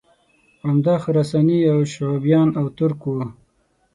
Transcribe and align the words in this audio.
عمده 0.65 0.95
خراساني 1.03 1.59
شعوبیان 1.91 2.49
او 2.59 2.65
ترک 2.77 3.01
وو 3.07 3.21